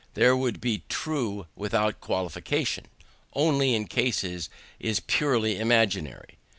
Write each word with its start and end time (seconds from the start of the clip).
They 0.15 0.31
would 0.31 0.59
be 0.59 0.81
true 0.89 1.45
without 1.55 2.01
qualification, 2.01 2.87
only 3.33 3.75
in 3.75 3.83
a 3.83 3.87
case 3.87 4.23
which 4.23 4.43
is 4.79 4.99
purely 5.01 5.59
imaginary. 5.59 6.39